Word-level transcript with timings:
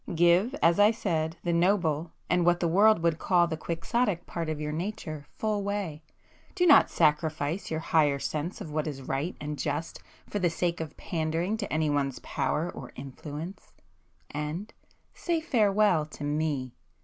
Give, 0.15 0.55
as 0.63 0.79
I 0.79 0.89
said, 0.89 1.37
the 1.43 1.53
noble, 1.53 2.11
and 2.27 2.43
what 2.43 2.59
the 2.59 2.67
world 2.67 3.03
would 3.03 3.19
call 3.19 3.45
the 3.45 3.55
quixotic 3.55 4.25
part 4.25 4.49
of 4.49 4.59
your 4.59 4.71
nature 4.71 5.27
full 5.37 5.61
way,—do 5.61 6.65
not 6.65 6.89
sacrifice 6.89 7.69
your 7.69 7.81
higher 7.81 8.17
sense 8.17 8.61
of 8.61 8.71
what 8.71 8.87
is 8.87 9.03
right 9.03 9.35
and 9.39 9.59
just 9.59 10.01
for 10.27 10.39
the 10.39 10.49
sake 10.49 10.79
of 10.81 10.97
pandering 10.97 11.55
to 11.57 11.71
anyone's 11.71 12.17
power 12.23 12.67
or 12.71 12.91
influence,—and—say 12.95 15.39
farewell 15.39 16.07
to 16.07 16.23
me! 16.23 16.73